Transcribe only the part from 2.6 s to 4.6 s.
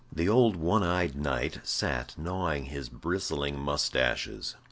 his bristling mustaches.